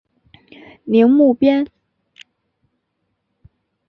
[0.85, 1.67] 宁木边。